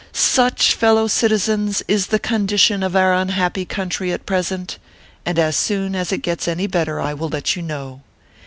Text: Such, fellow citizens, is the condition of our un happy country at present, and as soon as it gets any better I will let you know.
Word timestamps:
Such, 0.13 0.73
fellow 0.73 1.05
citizens, 1.07 1.83
is 1.87 2.07
the 2.07 2.17
condition 2.17 2.81
of 2.81 2.95
our 2.95 3.13
un 3.13 3.29
happy 3.29 3.65
country 3.65 4.11
at 4.11 4.25
present, 4.25 4.79
and 5.27 5.37
as 5.37 5.55
soon 5.55 5.93
as 5.95 6.11
it 6.11 6.23
gets 6.23 6.47
any 6.47 6.65
better 6.65 6.99
I 6.99 7.13
will 7.13 7.29
let 7.29 7.55
you 7.55 7.61
know. 7.61 8.01